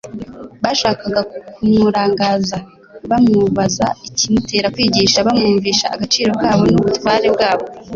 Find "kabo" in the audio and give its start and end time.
6.41-6.63